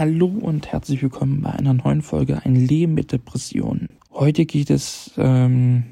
[0.00, 3.90] Hallo und herzlich willkommen bei einer neuen Folge Ein Leben mit Depressionen.
[4.10, 5.84] Heute geht es, ähm,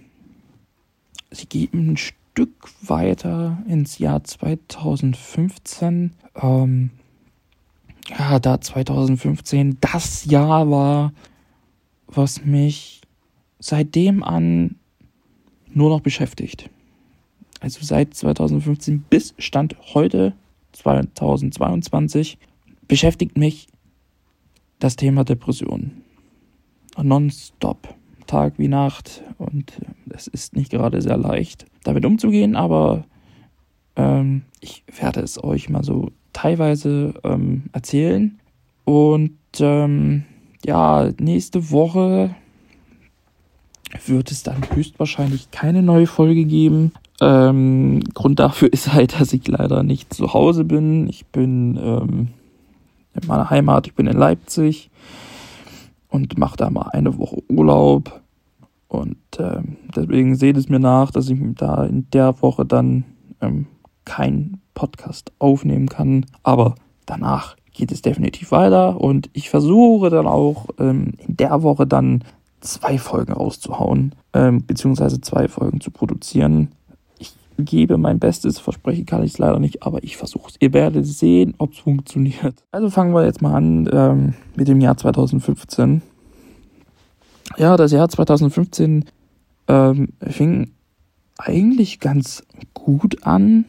[1.31, 6.15] sie geht ein Stück weiter ins Jahr 2015.
[6.37, 6.89] Ähm,
[8.09, 11.13] ja, da 2015 das Jahr war,
[12.07, 13.03] was mich
[13.59, 14.77] seitdem an
[15.67, 16.71] nur noch beschäftigt.
[17.61, 20.33] Also seit 2015 bis Stand heute
[20.73, 22.39] 2022
[22.89, 23.69] beschäftigt mich
[24.79, 26.03] das Thema Depression.
[27.01, 27.95] Nonstop,
[28.27, 29.23] Tag wie Nacht.
[29.39, 33.05] Und äh, es ist nicht gerade sehr leicht, damit umzugehen, aber
[33.97, 38.39] ähm, ich werde es euch mal so teilweise ähm, erzählen.
[38.85, 40.25] Und ähm,
[40.65, 42.35] ja, nächste Woche
[44.07, 46.93] wird es dann höchstwahrscheinlich keine neue Folge geben.
[47.21, 51.09] Ähm, Grund dafür ist halt, dass ich leider nicht zu Hause bin.
[51.09, 52.29] Ich bin ähm,
[53.15, 54.91] in meiner Heimat, ich bin in Leipzig
[56.09, 58.21] und mache da mal eine Woche Urlaub.
[58.89, 63.05] Und ähm, deswegen seht es mir nach, dass ich da in der Woche dann
[63.41, 63.67] ähm,
[64.05, 66.25] keinen Podcast aufnehmen kann.
[66.43, 66.75] Aber
[67.05, 72.25] danach geht es definitiv weiter und ich versuche dann auch ähm, in der Woche dann
[72.61, 76.73] zwei Folgen rauszuhauen, ähm, beziehungsweise zwei Folgen zu produzieren
[77.59, 80.57] gebe mein Bestes, verspreche kann ich es leider nicht, aber ich versuche es.
[80.61, 82.65] Ihr werdet sehen, ob es funktioniert.
[82.73, 86.03] Also fangen wir jetzt mal an ähm, mit dem Jahr 2015.
[87.57, 89.05] Ja, das Jahr 2015
[89.69, 90.71] ähm, fing
[91.39, 93.65] eigentlich ganz gut an.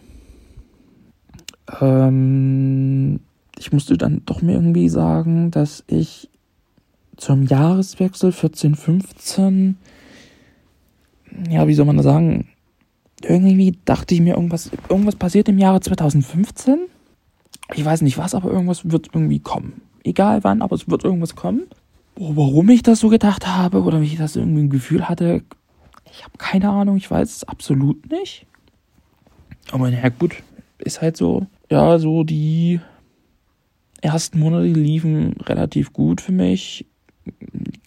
[1.81, 3.19] Ähm,
[3.57, 6.29] ich musste dann doch mir irgendwie sagen, dass ich
[7.17, 9.77] zum Jahreswechsel 14, 15,
[11.49, 12.47] ja, wie soll man das sagen,
[13.23, 16.79] irgendwie dachte ich mir, irgendwas, irgendwas passiert im Jahre 2015.
[17.75, 19.81] Ich weiß nicht was, aber irgendwas wird irgendwie kommen.
[20.03, 21.63] Egal wann, aber es wird irgendwas kommen.
[22.15, 25.43] Warum ich das so gedacht habe oder wie ich das irgendwie ein Gefühl hatte,
[26.11, 28.45] ich habe keine Ahnung, ich weiß es absolut nicht.
[29.71, 30.35] Aber naja, gut,
[30.79, 31.45] ist halt so.
[31.69, 32.79] Ja, so die
[34.01, 36.85] ersten Monate liefen relativ gut für mich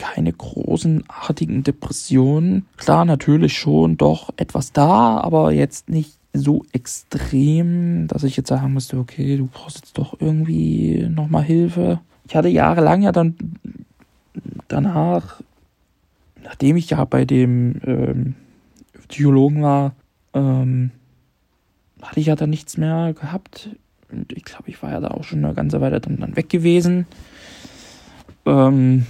[0.02, 2.66] keine großen artigen Depressionen.
[2.76, 8.72] Klar, natürlich schon doch etwas da, aber jetzt nicht so extrem, dass ich jetzt sagen
[8.72, 12.00] müsste, okay, du brauchst jetzt doch irgendwie nochmal Hilfe.
[12.26, 13.36] Ich hatte jahrelang ja dann
[14.66, 15.41] danach,
[16.42, 18.34] nachdem ich ja bei dem ähm,
[19.06, 19.94] Psychologen war,
[20.34, 20.91] ähm,
[22.02, 23.70] hatte ich ja dann nichts mehr gehabt.
[24.10, 26.48] Und ich glaube, ich war ja da auch schon eine ganze Weile dann, dann weg
[26.48, 27.06] gewesen.
[28.46, 29.06] Ähm,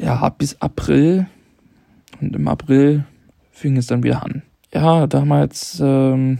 [0.00, 1.26] ja, bis April.
[2.20, 3.04] Und im April
[3.50, 4.42] fing es dann wieder an.
[4.72, 6.38] Ja, damals, ähm,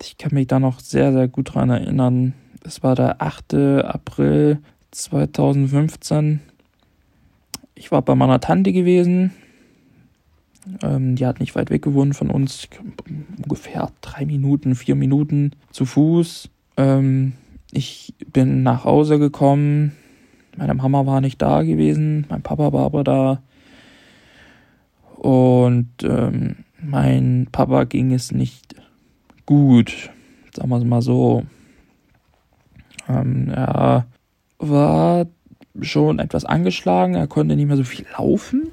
[0.00, 2.34] ich kann mich da noch sehr, sehr gut dran erinnern.
[2.64, 3.54] Es war der 8.
[3.54, 4.58] April
[4.90, 6.40] 2015.
[7.74, 9.32] Ich war bei meiner Tante gewesen.
[10.82, 12.68] Ähm, die hat nicht weit weg gewohnt von uns.
[13.42, 16.50] Ungefähr drei Minuten, vier Minuten zu Fuß.
[16.76, 17.32] Ähm,
[17.72, 19.92] ich bin nach Hause gekommen,
[20.56, 23.42] meine Mama war nicht da gewesen, mein Papa war aber da.
[25.16, 28.74] Und ähm, mein Papa ging es nicht
[29.46, 30.10] gut,
[30.54, 31.44] sagen wir es mal so.
[33.08, 34.06] Ähm, er
[34.58, 35.26] war
[35.80, 38.68] schon etwas angeschlagen, er konnte nicht mehr so viel laufen,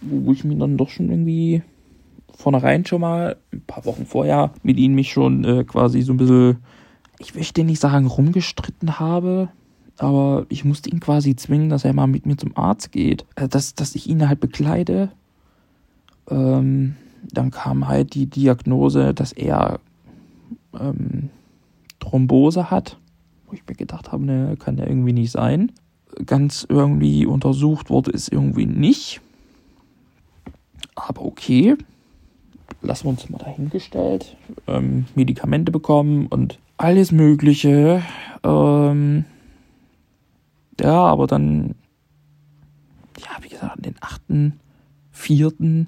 [0.00, 1.62] wo ich mir dann doch schon irgendwie
[2.34, 6.16] vornherein schon mal ein paar Wochen vorher mit ihm mich schon äh, quasi so ein
[6.16, 6.58] bisschen,
[7.18, 9.50] ich möchte nicht sagen rumgestritten habe,
[10.00, 13.48] aber ich musste ihn quasi zwingen, dass er mal mit mir zum Arzt geht, äh,
[13.48, 15.10] dass, dass ich ihn halt bekleide.
[16.30, 16.96] Ähm,
[17.30, 19.78] dann kam halt die Diagnose, dass er
[20.78, 21.28] ähm,
[21.98, 22.96] Thrombose hat,
[23.46, 25.70] wo ich mir gedacht habe, ne, kann ja irgendwie nicht sein.
[26.24, 29.20] Ganz irgendwie untersucht wurde es irgendwie nicht.
[30.94, 31.76] Aber okay,
[32.80, 34.34] lassen wir uns mal dahingestellt.
[34.66, 38.02] Ähm, Medikamente bekommen und alles Mögliche.
[38.42, 39.26] Ähm,
[40.80, 41.74] ja, aber dann,
[43.18, 45.86] ja, wie gesagt, an den 8.4.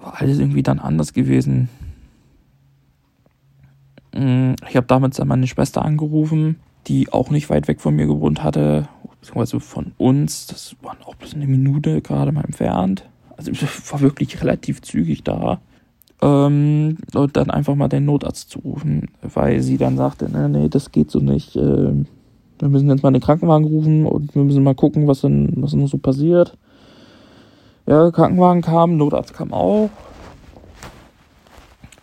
[0.00, 1.68] war alles irgendwie dann anders gewesen.
[4.14, 8.06] Mm, ich habe damals dann meine Schwester angerufen, die auch nicht weit weg von mir
[8.06, 8.88] gewohnt hatte,
[9.20, 10.46] beziehungsweise von uns.
[10.46, 13.08] Das waren auch bloß eine Minute gerade mal entfernt.
[13.36, 15.60] Also ich war wirklich relativ zügig da.
[16.20, 20.68] Ähm, und dann einfach mal den Notarzt zu rufen, weil sie dann sagte, nee, nee,
[20.68, 21.54] das geht so nicht.
[21.54, 22.06] Ähm,
[22.60, 25.72] wir müssen jetzt mal den Krankenwagen rufen und wir müssen mal gucken, was denn, was
[25.72, 26.56] denn so passiert.
[27.86, 29.90] Ja, Krankenwagen kam, Notarzt kam auch.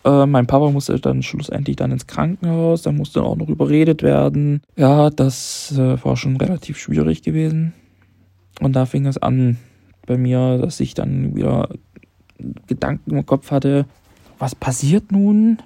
[0.04, 4.62] Äh, mein Papa musste dann schlussendlich dann ins Krankenhaus, da musste auch noch überredet werden.
[4.76, 7.72] Ja, das äh, war schon relativ schwierig gewesen.
[8.60, 9.58] Und da fing es an
[10.06, 11.68] bei mir, dass ich dann wieder
[12.66, 13.86] Gedanken im Kopf hatte,
[14.38, 15.58] was passiert nun?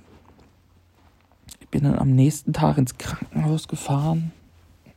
[1.60, 4.32] Ich bin dann am nächsten Tag ins Krankenhaus gefahren.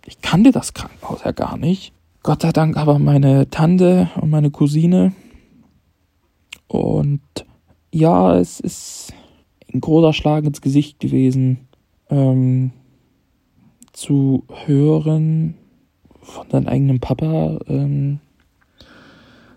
[0.05, 1.93] Ich kannte das Krankenhaus ja gar nicht.
[2.23, 5.13] Gott sei Dank aber meine Tante und meine Cousine.
[6.67, 7.21] Und
[7.91, 9.13] ja, es ist
[9.73, 11.67] ein großer Schlag ins Gesicht gewesen,
[12.09, 12.71] ähm,
[13.91, 15.55] zu hören
[16.21, 18.19] von deinem eigenen Papa, ähm,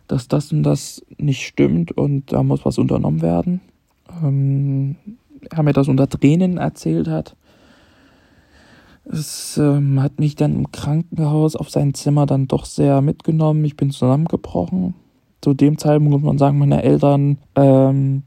[0.09, 3.61] dass das und das nicht stimmt und da muss was unternommen werden.
[4.23, 4.97] Ähm,
[5.51, 7.37] er mir das unter Tränen erzählt hat.
[9.09, 13.65] Es ähm, hat mich dann im Krankenhaus auf sein Zimmer dann doch sehr mitgenommen.
[13.65, 14.95] Ich bin zusammengebrochen.
[15.41, 18.25] Zu dem Zeitpunkt muss man sagen, meine Eltern ähm,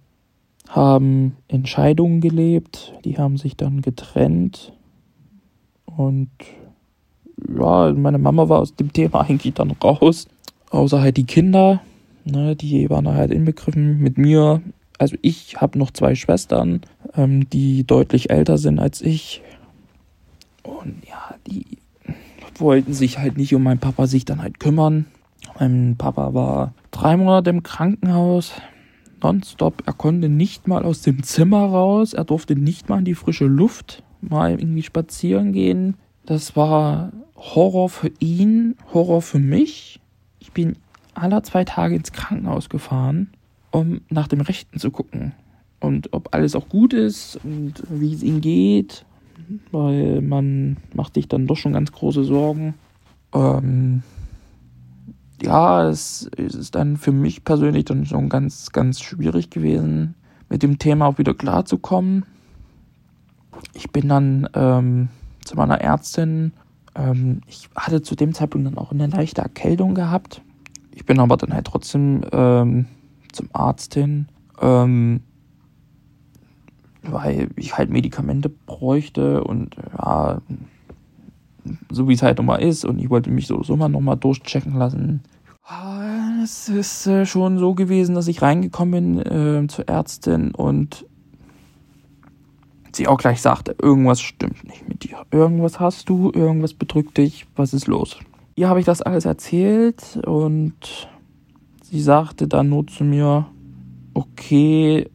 [0.70, 2.94] haben Entscheidungen gelebt.
[3.04, 4.72] Die haben sich dann getrennt.
[5.86, 6.30] Und
[7.58, 10.28] ja, meine Mama war aus dem Thema eigentlich dann raus.
[10.70, 11.82] Außer halt die Kinder,
[12.24, 14.62] ne, die waren halt inbegriffen mit mir.
[14.98, 16.82] Also ich habe noch zwei Schwestern,
[17.16, 19.42] ähm, die deutlich älter sind als ich.
[20.70, 21.66] Und ja, die
[22.58, 25.06] wollten sich halt nicht um meinen Papa sich dann halt kümmern.
[25.60, 28.54] Mein Papa war drei Monate im Krankenhaus,
[29.22, 29.84] nonstop.
[29.86, 32.14] Er konnte nicht mal aus dem Zimmer raus.
[32.14, 35.96] Er durfte nicht mal in die frische Luft mal irgendwie spazieren gehen.
[36.26, 40.00] Das war Horror für ihn, Horror für mich.
[40.40, 40.76] Ich bin
[41.14, 43.32] alle zwei Tage ins Krankenhaus gefahren,
[43.72, 45.34] um nach dem Rechten zu gucken.
[45.80, 49.06] Und ob alles auch gut ist und wie es ihm geht.
[49.72, 52.76] Weil man macht sich dann doch schon ganz große Sorgen.
[53.34, 54.04] Ähm,
[55.42, 60.16] ja, es, es ist dann für mich persönlich dann schon ganz, ganz schwierig gewesen,
[60.50, 62.26] mit dem Thema auch wieder klarzukommen.
[63.74, 65.10] Ich bin dann ähm,
[65.46, 66.54] zu meiner Ärztin
[67.00, 70.42] ähm, ich hatte zu dem Zeitpunkt dann auch eine leichte Erkältung gehabt.
[70.94, 72.88] Ich bin aber dann halt trotzdem ähm,
[73.32, 74.28] zum Arzt hin,
[74.62, 75.22] ähm,
[77.04, 80.42] weil ich halt Medikamente bräuchte und ja,
[81.92, 85.22] so wie es halt nochmal ist und ich wollte mich sowieso mal nochmal durchchecken lassen.
[85.64, 91.06] Ah, es ist äh, schon so gewesen, dass ich reingekommen bin äh, zur Ärztin und
[92.92, 95.18] sie auch gleich sagte, irgendwas stimmt nicht mit dir.
[95.32, 98.18] Irgendwas hast du, irgendwas bedrückt dich, was ist los?
[98.56, 101.08] Ihr habe ich das alles erzählt und
[101.84, 103.46] sie sagte dann nur zu mir,
[104.14, 105.10] okay,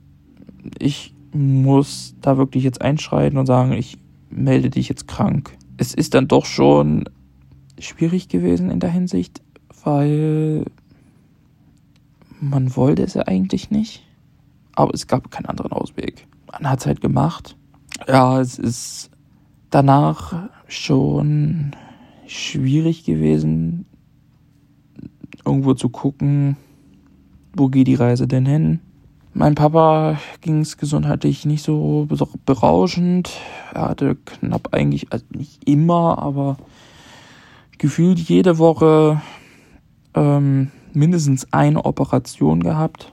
[0.79, 3.99] ich muss da wirklich jetzt einschreiten und sagen, ich
[4.31, 5.57] melde dich jetzt krank.
[5.77, 7.05] Es ist dann doch schon
[7.79, 9.43] schwierig gewesen in der Hinsicht,
[9.83, 10.65] weil
[12.41, 14.03] man wollte es ja eigentlich nicht,
[14.75, 16.27] aber es gab keinen anderen Ausweg.
[16.51, 17.57] Man hat es halt gemacht
[18.09, 19.11] ja, es ist
[19.71, 21.73] danach schon
[22.27, 23.87] schwierig gewesen,
[25.45, 26.57] irgendwo zu gucken,
[27.55, 28.81] wo geht die Reise denn hin.
[29.37, 32.07] Mein Papa ging es gesundheitlich nicht so
[32.47, 33.33] berauschend.
[33.73, 36.57] Er hatte knapp eigentlich, also nicht immer, aber
[37.79, 39.21] gefühlt jede Woche
[40.15, 43.13] ähm, mindestens eine Operation gehabt,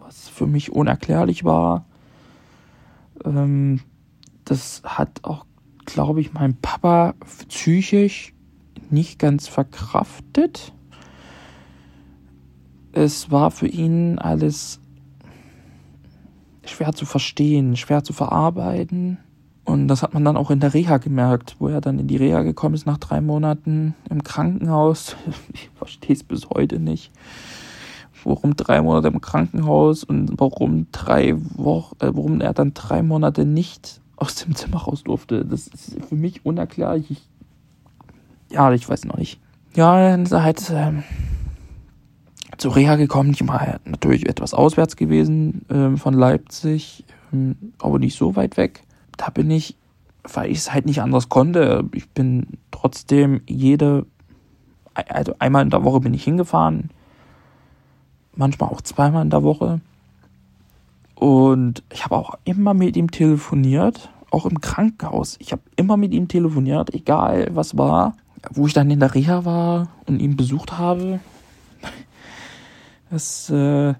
[0.00, 1.84] was für mich unerklärlich war.
[3.24, 3.82] Ähm,
[4.44, 5.46] das hat auch,
[5.84, 7.14] glaube ich, mein Papa
[7.48, 8.34] psychisch
[8.90, 10.72] nicht ganz verkraftet.
[12.90, 14.80] Es war für ihn alles
[16.70, 19.18] schwer zu verstehen, schwer zu verarbeiten.
[19.64, 22.16] Und das hat man dann auch in der Reha gemerkt, wo er dann in die
[22.16, 25.16] Reha gekommen ist nach drei Monaten im Krankenhaus.
[25.52, 27.12] Ich verstehe es bis heute nicht
[28.24, 33.44] warum drei Monate im Krankenhaus und warum drei Wochen, äh, warum er dann drei Monate
[33.44, 35.44] nicht aus dem Zimmer raus durfte.
[35.44, 37.10] Das ist für mich unerklärlich.
[37.10, 37.28] Ich,
[38.50, 39.40] ja, ich weiß noch nicht.
[39.74, 40.92] Ja, dann ist er halt äh,
[42.60, 43.30] zur Reha gekommen.
[43.30, 48.82] Ich war natürlich etwas auswärts gewesen äh, von Leipzig, äh, aber nicht so weit weg.
[49.16, 49.76] Da bin ich,
[50.24, 51.84] weil ich es halt nicht anders konnte.
[51.94, 54.06] Ich bin trotzdem jede,
[54.94, 56.90] also einmal in der Woche bin ich hingefahren
[58.40, 59.80] manchmal auch zweimal in der Woche.
[61.14, 65.36] Und ich habe auch immer mit ihm telefoniert, auch im Krankenhaus.
[65.38, 68.16] Ich habe immer mit ihm telefoniert, egal was war.
[68.50, 71.20] Wo ich dann in der Reha war und ihn besucht habe,
[73.10, 73.94] das äh,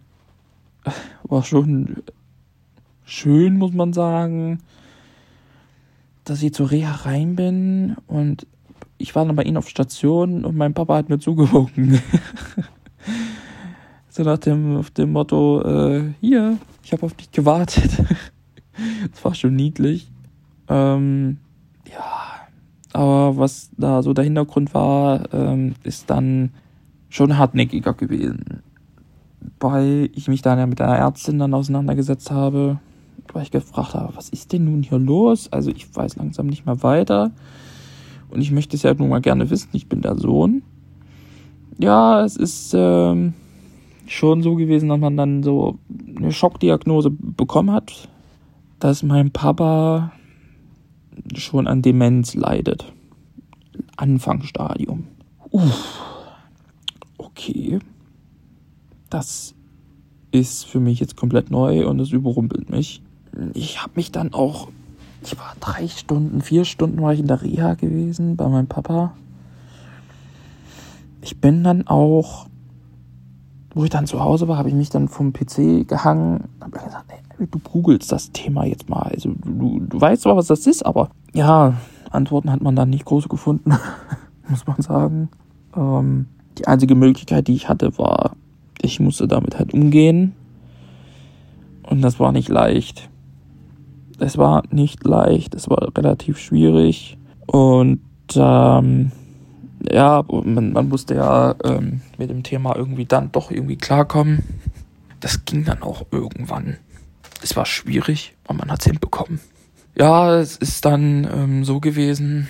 [1.24, 2.02] war schon
[3.04, 4.60] schön, muss man sagen,
[6.24, 8.46] dass ich zur Reha rein bin und
[8.98, 12.00] ich war dann bei ihm auf Station und mein Papa hat mir zugewunken.
[14.12, 17.92] So nach dem, auf dem Motto, äh, hier, ich habe auf dich gewartet.
[19.10, 20.10] das war schon niedlich.
[20.68, 21.38] Ähm,
[21.88, 22.48] ja,
[22.92, 26.50] aber was da so der Hintergrund war, ähm, ist dann
[27.08, 28.64] schon hartnäckiger gewesen.
[29.58, 32.78] Weil ich mich dann ja mit einer Ärztin dann auseinandergesetzt habe,
[33.32, 35.52] weil ich gefragt habe, was ist denn nun hier los?
[35.52, 37.30] Also ich weiß langsam nicht mehr weiter.
[38.30, 40.62] Und ich möchte es ja nun mal gerne wissen, ich bin der Sohn.
[41.78, 43.34] Ja, es ist ähm,
[44.06, 45.78] schon so gewesen, dass man dann so
[46.16, 48.08] eine Schockdiagnose bekommen hat,
[48.78, 50.12] dass mein Papa
[51.34, 52.92] schon an Demenz leidet.
[53.96, 55.06] Anfangsstadium.
[55.50, 56.00] Uff.
[57.18, 57.78] Okay.
[59.10, 59.54] Das
[60.30, 63.02] ist für mich jetzt komplett neu und es überrumpelt mich.
[63.54, 64.68] Ich habe mich dann auch,
[65.22, 69.12] ich war drei Stunden, vier Stunden war ich in der Reha gewesen bei meinem Papa.
[71.20, 72.46] Ich bin dann auch,
[73.74, 77.04] wo ich dann zu Hause war, habe ich mich dann vom PC gehangen, habe gesagt,
[77.08, 79.10] ey, du googelst das Thema jetzt mal.
[79.12, 81.74] Also du, du weißt zwar, was das ist, aber ja,
[82.10, 83.72] Antworten hat man dann nicht groß gefunden,
[84.48, 85.28] muss man sagen.
[85.76, 86.26] Ähm,
[86.58, 88.36] die einzige Möglichkeit, die ich hatte, war,
[88.82, 90.34] ich musste damit halt umgehen.
[91.82, 93.08] Und das war nicht leicht.
[94.18, 97.18] Es war nicht leicht, es war relativ schwierig.
[97.46, 98.00] Und
[98.34, 99.12] ähm,
[99.90, 104.44] ja, man, man musste ja ähm, mit dem Thema irgendwie dann doch irgendwie klarkommen.
[105.20, 106.76] Das ging dann auch irgendwann.
[107.42, 109.40] Es war schwierig, aber man hat es hinbekommen.
[109.96, 112.46] Ja, es ist dann ähm, so gewesen,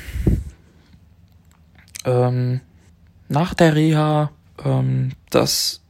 [2.04, 2.60] ähm,
[3.28, 4.30] nach der Reha,
[4.64, 5.82] ähm, dass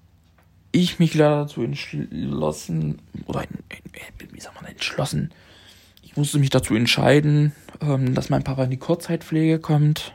[0.72, 3.44] ich mich leider dazu entschlossen, oder
[4.32, 5.32] wie sagt man, entschlossen,
[6.02, 10.14] ich musste mich dazu entscheiden, ähm, dass mein Papa in die Kurzzeitpflege kommt.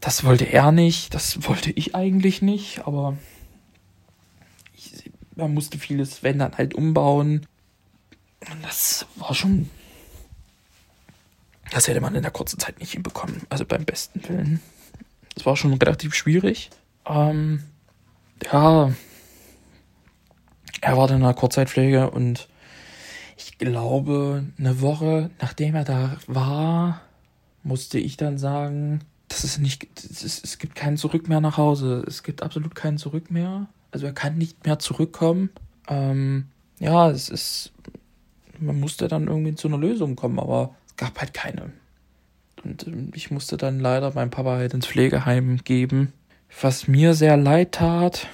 [0.00, 3.16] Das wollte er nicht, das wollte ich eigentlich nicht, aber
[4.74, 7.46] ich, man musste vieles, wenn dann halt umbauen.
[8.50, 9.68] Und das war schon
[11.70, 13.42] das hätte man in der kurzen Zeit nicht hinbekommen.
[13.48, 14.60] Also beim besten Willen.
[15.34, 16.70] Das war schon relativ schwierig.
[17.06, 17.62] Ähm,
[18.50, 18.92] ja,
[20.80, 22.48] er war dann in der Kurzzeitpflege und
[23.36, 27.02] ich glaube, eine Woche nachdem er da war,
[27.62, 31.56] musste ich dann sagen, das ist nicht, das ist, es gibt kein Zurück mehr nach
[31.56, 32.04] Hause.
[32.06, 33.66] Es gibt absolut kein Zurück mehr.
[33.90, 35.50] Also er kann nicht mehr zurückkommen.
[35.88, 36.46] Ähm,
[36.78, 37.72] ja, es ist,
[38.58, 41.72] man musste dann irgendwie zu einer Lösung kommen, aber gab halt keine.
[42.62, 46.12] Und ähm, ich musste dann leider meinen Papa halt ins Pflegeheim geben,
[46.60, 48.28] was mir sehr leid tat.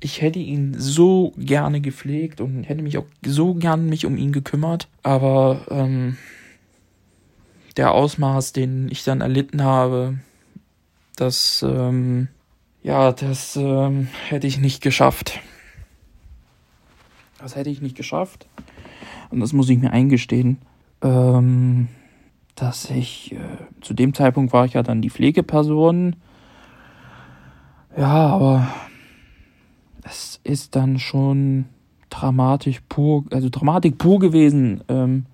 [0.00, 4.32] Ich hätte ihn so gerne gepflegt und hätte mich auch so gern mich um ihn
[4.32, 6.16] gekümmert, aber ähm,
[7.76, 10.18] der Ausmaß, den ich dann erlitten habe,
[11.16, 12.28] das ähm,
[12.82, 15.40] ja, das ähm, hätte ich nicht geschafft.
[17.38, 18.46] Das hätte ich nicht geschafft.
[19.30, 20.58] Und das muss ich mir eingestehen
[21.02, 21.88] ähm,
[22.54, 23.38] dass ich, äh,
[23.80, 26.16] zu dem Zeitpunkt war ich ja dann die Pflegeperson.
[27.96, 28.68] Ja, aber
[30.06, 31.66] es ist dann schon
[32.10, 35.26] dramatisch pur, also Dramatik pur gewesen, ähm,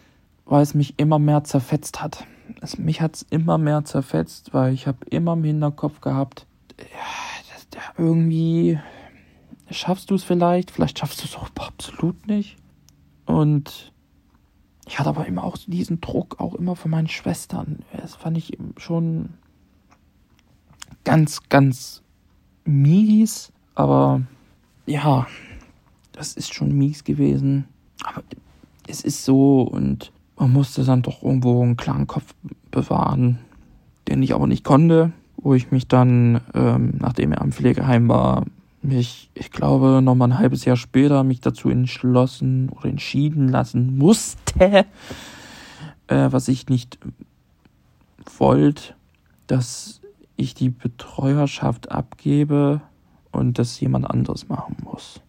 [0.47, 2.25] weil es mich immer mehr zerfetzt hat.
[2.61, 6.47] Es, mich hat es immer mehr zerfetzt, weil ich habe immer im Hinterkopf gehabt,
[6.79, 6.85] ja,
[7.53, 8.79] das, das, irgendwie
[9.71, 12.57] schaffst du es vielleicht, vielleicht schaffst du es auch absolut nicht.
[13.27, 13.93] Und
[14.87, 17.85] ich hatte aber immer auch diesen Druck, auch immer von meinen Schwestern.
[17.97, 19.35] Das fand ich schon
[21.05, 22.03] ganz, ganz
[22.65, 23.53] mies.
[23.75, 24.23] Aber
[24.87, 25.27] ja,
[26.13, 27.67] das ist schon mies gewesen.
[28.05, 28.23] Aber
[28.87, 32.35] es ist so und man musste dann doch irgendwo einen klaren Kopf
[32.71, 33.39] bewahren,
[34.09, 35.13] den ich aber nicht konnte.
[35.37, 38.45] Wo ich mich dann, ähm, nachdem er am Pflegeheim war,
[38.83, 44.87] mich, ich glaube, nochmal ein halbes Jahr später mich dazu entschlossen oder entschieden lassen musste,
[46.09, 46.99] äh, was ich nicht
[48.39, 48.95] wollte,
[49.47, 50.01] dass
[50.37, 52.81] ich die Betreuerschaft abgebe
[53.33, 55.21] und das jemand anderes machen muss.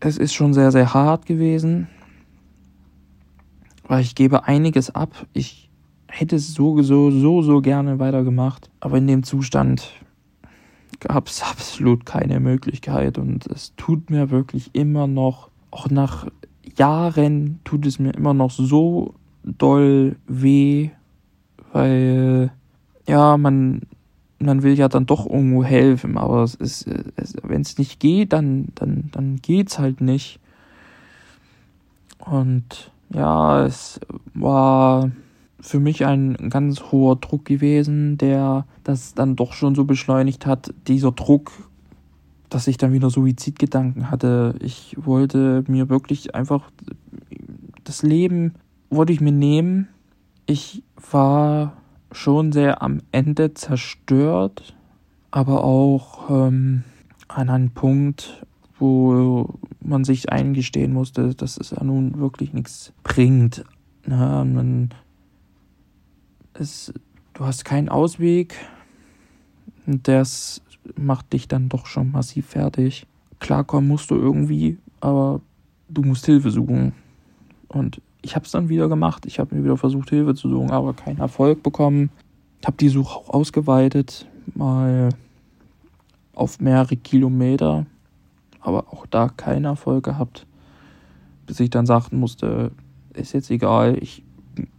[0.00, 1.88] Es ist schon sehr, sehr hart gewesen,
[3.86, 5.26] weil ich gebe einiges ab.
[5.32, 5.68] Ich
[6.06, 9.92] hätte es so, so, so, so gerne weitergemacht, aber in dem Zustand
[11.00, 16.26] gab es absolut keine Möglichkeit und es tut mir wirklich immer noch, auch nach
[16.76, 20.90] Jahren tut es mir immer noch so doll weh,
[21.72, 22.52] weil
[23.06, 23.82] ja, man
[24.38, 26.88] man will ja dann doch irgendwo helfen, aber es ist,
[27.42, 30.38] wenn es nicht geht, dann, dann, dann geht's halt nicht.
[32.18, 34.00] Und ja, es
[34.34, 35.10] war
[35.60, 40.72] für mich ein ganz hoher Druck gewesen, der das dann doch schon so beschleunigt hat.
[40.86, 41.52] Dieser Druck,
[42.48, 44.54] dass ich dann wieder Suizidgedanken hatte.
[44.60, 46.70] Ich wollte mir wirklich einfach
[47.84, 48.54] das Leben
[48.90, 49.88] wollte ich mir nehmen.
[50.46, 51.77] Ich war
[52.12, 54.74] schon sehr am Ende zerstört,
[55.30, 56.84] aber auch ähm,
[57.28, 58.44] an einem Punkt,
[58.78, 63.64] wo man sich eingestehen musste, dass es ja nun wirklich nichts bringt.
[64.06, 64.90] Na, man,
[66.54, 66.92] es,
[67.34, 68.54] du hast keinen Ausweg.
[69.86, 70.62] Das
[70.96, 73.06] macht dich dann doch schon massiv fertig.
[73.40, 75.40] Klarkommen musst du irgendwie, aber
[75.88, 76.92] du musst Hilfe suchen.
[77.68, 79.26] Und ich habe es dann wieder gemacht.
[79.26, 82.10] Ich habe mir wieder versucht, Hilfe zu suchen, aber keinen Erfolg bekommen.
[82.60, 85.10] Ich habe die Suche auch ausgeweitet, mal
[86.34, 87.86] auf mehrere Kilometer,
[88.60, 90.46] aber auch da keinen Erfolg gehabt,
[91.46, 92.72] bis ich dann sagen musste,
[93.14, 94.22] ist jetzt egal, ich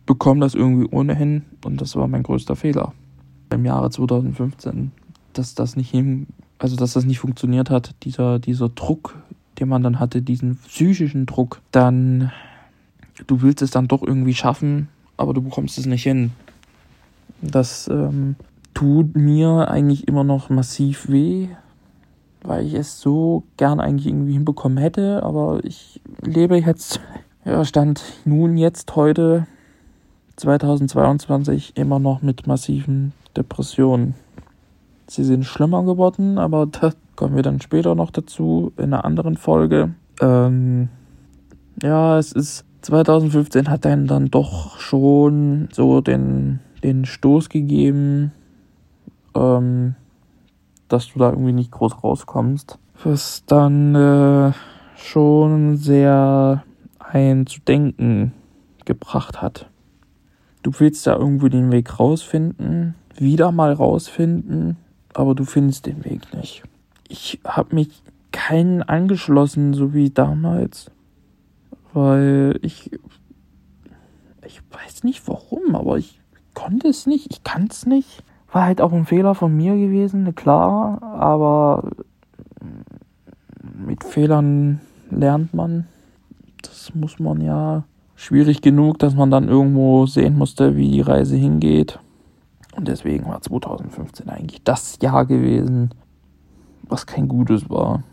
[0.05, 2.93] bekomme das irgendwie ohnehin und das war mein größter Fehler
[3.49, 4.91] im Jahre 2015,
[5.33, 6.27] dass das nicht hin,
[6.57, 9.15] also dass das nicht funktioniert hat, dieser dieser Druck,
[9.59, 12.31] den man dann hatte, diesen psychischen Druck, dann
[13.27, 16.31] du willst es dann doch irgendwie schaffen, aber du bekommst es nicht hin.
[17.41, 18.35] Das ähm,
[18.73, 21.49] tut mir eigentlich immer noch massiv weh,
[22.43, 26.99] weil ich es so gern eigentlich irgendwie hinbekommen hätte, aber ich lebe jetzt,
[27.45, 29.47] ja, stand nun jetzt heute
[30.37, 34.15] 2022 immer noch mit massiven Depressionen.
[35.07, 39.35] Sie sind schlimmer geworden, aber da kommen wir dann später noch dazu in einer anderen
[39.35, 39.93] Folge.
[40.21, 40.89] Ähm,
[41.81, 48.31] ja, es ist 2015 hat dann dann doch schon so den, den Stoß gegeben,
[49.35, 49.95] ähm,
[50.87, 52.79] dass du da irgendwie nicht groß rauskommst.
[53.03, 54.53] Was dann äh,
[54.95, 56.63] schon sehr
[56.99, 58.33] ein zu denken
[58.85, 59.69] gebracht hat.
[60.63, 64.77] Du willst da irgendwie den Weg rausfinden, wieder mal rausfinden,
[65.13, 66.63] aber du findest den Weg nicht.
[67.07, 70.91] Ich habe mich keinen angeschlossen, so wie damals
[71.93, 72.91] weil ich
[74.49, 76.19] ich weiß nicht warum, aber ich
[76.53, 78.23] konnte es nicht, ich kann es nicht.
[78.51, 81.91] War halt auch ein Fehler von mir gewesen, klar, aber
[83.61, 85.87] mit Fehlern lernt man.
[86.63, 87.83] Das muss man ja
[88.15, 91.99] schwierig genug, dass man dann irgendwo sehen musste, wie die Reise hingeht.
[92.75, 95.91] Und deswegen war 2015 eigentlich das Jahr gewesen,
[96.87, 98.03] was kein gutes war.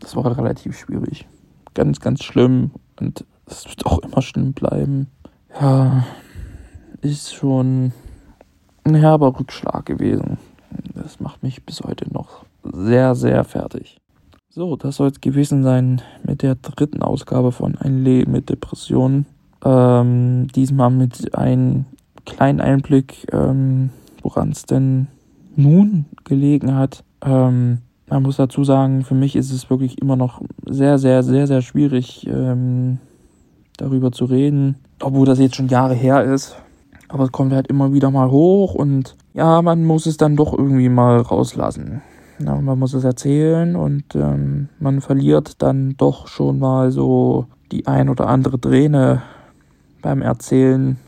[0.00, 1.26] Das war relativ schwierig.
[1.78, 5.06] Ganz, ganz schlimm und es wird auch immer schlimm bleiben.
[5.60, 6.04] Ja,
[7.02, 7.92] ist schon
[8.82, 10.38] ein herber Rückschlag gewesen.
[10.96, 14.00] Das macht mich bis heute noch sehr, sehr fertig.
[14.48, 19.26] So, das soll es gewesen sein mit der dritten Ausgabe von Ein Leben mit Depressionen.
[19.64, 21.84] Ähm, diesmal mit einem
[22.26, 23.90] kleinen Einblick, ähm,
[24.22, 25.06] woran es denn
[25.54, 27.04] nun gelegen hat.
[27.24, 31.46] Ähm, man muss dazu sagen, für mich ist es wirklich immer noch sehr, sehr, sehr,
[31.46, 32.98] sehr schwierig, ähm,
[33.76, 36.56] darüber zu reden, obwohl das jetzt schon Jahre her ist.
[37.08, 40.52] Aber es kommt halt immer wieder mal hoch und ja, man muss es dann doch
[40.52, 42.02] irgendwie mal rauslassen.
[42.38, 47.86] Ja, man muss es erzählen und ähm, man verliert dann doch schon mal so die
[47.86, 49.22] ein oder andere Träne
[50.02, 50.98] beim Erzählen.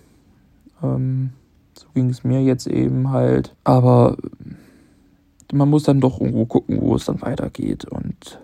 [0.83, 1.31] Ähm,
[1.79, 3.55] so ging es mir jetzt eben halt.
[3.63, 4.17] Aber
[5.53, 7.85] man muss dann doch irgendwo gucken, wo es dann weitergeht.
[7.85, 8.41] Und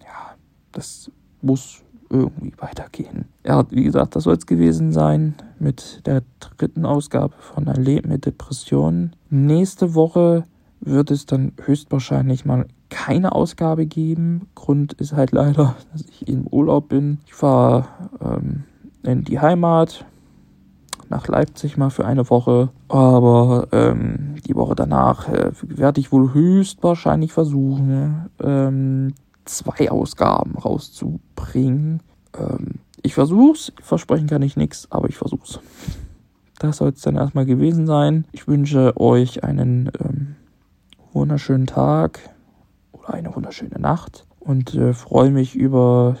[0.00, 0.34] ja,
[0.72, 1.10] das
[1.42, 3.26] muss irgendwie weitergehen.
[3.44, 8.08] Ja, wie gesagt, das soll es gewesen sein mit der dritten Ausgabe von Ein Leben
[8.08, 9.14] mit Depressionen.
[9.30, 10.44] Nächste Woche
[10.80, 14.48] wird es dann höchstwahrscheinlich mal keine Ausgabe geben.
[14.54, 17.18] Grund ist halt leider, dass ich im Urlaub bin.
[17.26, 17.86] Ich fahre
[18.20, 18.64] ähm,
[19.02, 20.04] in die Heimat,
[21.10, 22.70] nach Leipzig mal für eine Woche.
[22.88, 32.02] Aber ähm, die Woche danach äh, werde ich wohl höchstwahrscheinlich versuchen, ähm, zwei Ausgaben rauszubringen.
[32.38, 35.60] Ähm, ich versuch's, versprechen kann ich nichts, aber ich versuch's.
[36.58, 38.24] Das soll es dann erstmal gewesen sein.
[38.32, 40.36] Ich wünsche euch einen ähm,
[41.12, 42.20] wunderschönen Tag
[42.92, 46.16] oder eine wunderschöne Nacht und äh, freue mich über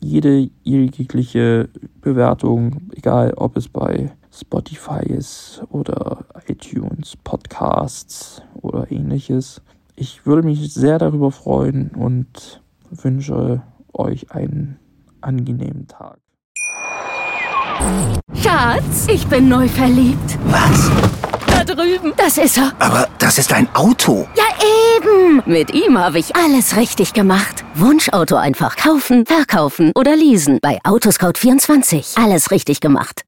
[0.00, 1.68] jede jegliche
[2.00, 9.60] Bewertung, egal ob es bei Spotify ist oder iTunes, Podcasts oder ähnliches.
[9.96, 14.78] Ich würde mich sehr darüber freuen und wünsche euch einen
[15.20, 16.18] angenehmen Tag.
[18.34, 20.38] Schatz, ich bin neu verliebt.
[20.46, 20.90] Was?
[21.48, 22.12] Da drüben.
[22.16, 22.72] Das ist er.
[22.78, 24.26] Aber das ist ein Auto.
[24.36, 24.44] Ja,
[24.96, 25.42] eben.
[25.46, 27.64] Mit ihm habe ich alles richtig gemacht.
[27.74, 30.58] Wunschauto einfach kaufen, verkaufen oder leasen.
[30.62, 32.22] Bei Autoscout24.
[32.22, 33.22] Alles richtig gemacht.